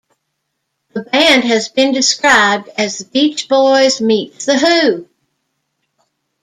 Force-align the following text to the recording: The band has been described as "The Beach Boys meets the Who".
The 0.95 1.03
band 1.03 1.43
has 1.43 1.67
been 1.69 1.93
described 1.93 2.69
as 2.75 2.97
"The 2.97 3.05
Beach 3.05 3.47
Boys 3.47 4.01
meets 4.01 4.45
the 4.45 4.57
Who". 4.57 5.07